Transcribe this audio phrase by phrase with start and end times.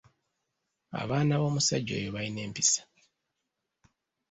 [1.01, 2.81] Abaana b'omusajja oyo bayina empisa.